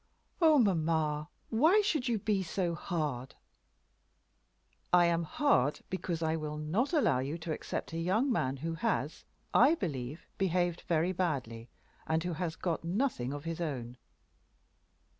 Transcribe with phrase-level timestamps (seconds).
[0.41, 3.35] "Oh, mamma, why should you be so hard?"
[4.91, 8.73] "I am hard, because I will not allow you to accept a young man who
[8.73, 11.69] has, I believe, behaved very badly,
[12.07, 13.95] and who has got nothing of his own."